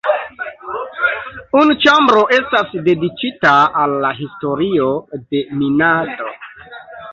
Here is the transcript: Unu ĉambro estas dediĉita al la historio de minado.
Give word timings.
Unu 1.59 1.75
ĉambro 1.83 2.23
estas 2.37 2.73
dediĉita 2.89 3.53
al 3.83 3.95
la 4.07 4.13
historio 4.23 4.91
de 5.29 5.45
minado. 5.63 6.35